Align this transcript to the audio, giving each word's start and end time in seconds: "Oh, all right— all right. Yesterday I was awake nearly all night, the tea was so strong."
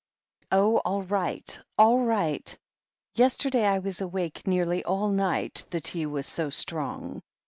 "Oh, 0.51 0.77
all 0.77 1.03
right— 1.03 1.59
all 1.77 1.99
right. 1.99 2.57
Yesterday 3.13 3.67
I 3.67 3.77
was 3.77 4.01
awake 4.01 4.47
nearly 4.47 4.83
all 4.83 5.11
night, 5.11 5.63
the 5.69 5.79
tea 5.79 6.07
was 6.07 6.25
so 6.25 6.49
strong." 6.49 7.21